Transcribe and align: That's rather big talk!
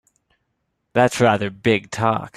That's 0.93 1.19
rather 1.21 1.51
big 1.51 1.91
talk! 1.91 2.29